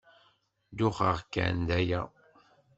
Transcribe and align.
Duxeɣ 0.77 1.17
kan, 1.33 1.57
d 1.67 1.69
aya. 1.79 2.01